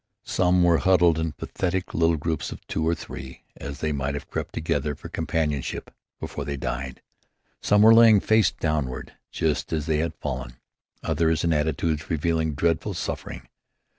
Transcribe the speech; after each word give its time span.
Some 0.25 0.63
were 0.63 0.79
huddled 0.79 1.19
in 1.19 1.33
pathetic 1.33 1.93
little 1.93 2.17
groups 2.17 2.51
of 2.51 2.65
two 2.65 2.87
or 2.87 2.95
three 2.95 3.43
as 3.57 3.81
they 3.81 3.91
might 3.91 4.15
have 4.15 4.31
crept 4.31 4.51
together 4.51 4.95
for 4.95 5.09
companionship 5.09 5.91
before 6.19 6.43
they 6.43 6.57
died. 6.57 7.03
Some 7.61 7.83
were 7.83 7.93
lying 7.93 8.19
face 8.19 8.49
downward 8.49 9.13
just 9.31 9.71
as 9.71 9.85
they 9.85 9.97
had 9.99 10.15
fallen. 10.15 10.55
Others 11.03 11.43
in 11.43 11.53
attitudes 11.53 12.09
revealing 12.09 12.55
dreadful 12.55 12.95
suffering. 12.95 13.47